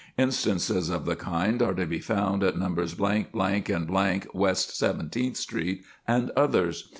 Instances 0.17 0.89
of 0.89 1.05
the 1.05 1.15
kind 1.15 1.61
are 1.61 1.75
to 1.75 1.85
be 1.85 1.99
found 1.99 2.41
at 2.41 2.57
Nos., 2.57 2.97
and 2.99 4.27
West 4.33 4.75
Seventeenth 4.75 5.37
Street, 5.37 5.83
and 6.07 6.31
others. 6.31 6.89